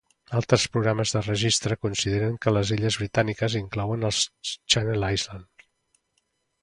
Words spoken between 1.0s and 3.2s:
de registre consideren que les "illes